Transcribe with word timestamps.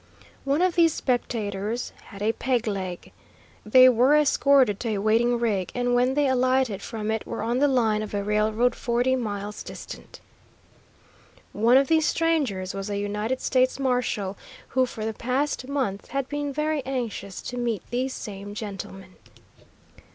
One 0.45 0.63
of 0.63 0.73
these 0.73 0.95
spectators 0.95 1.93
had 2.05 2.23
a 2.23 2.31
peg 2.31 2.65
leg. 2.65 3.11
They 3.63 3.87
were 3.87 4.15
escorted 4.17 4.79
to 4.79 4.89
a 4.89 4.97
waiting 4.97 5.37
rig, 5.37 5.71
and 5.75 5.93
when 5.93 6.15
they 6.15 6.27
alighted 6.27 6.81
from 6.81 7.11
it 7.11 7.27
were 7.27 7.43
on 7.43 7.59
the 7.59 7.67
line 7.67 8.01
of 8.01 8.15
a 8.15 8.23
railroad 8.23 8.73
forty 8.73 9.15
miles 9.15 9.61
distant. 9.61 10.19
One 11.53 11.77
of 11.77 11.85
these 11.87 12.07
strangers 12.07 12.73
was 12.73 12.89
a 12.89 12.97
United 12.97 13.41
States 13.41 13.77
marshal, 13.79 14.39
who 14.69 14.87
for 14.87 15.05
the 15.05 15.13
past 15.13 15.67
month 15.67 16.07
had 16.07 16.27
been 16.27 16.51
very 16.51 16.83
anxious 16.83 17.39
to 17.43 17.57
meet 17.57 17.83
these 17.91 18.15
same 18.15 18.55
gentlemen. 18.55 19.17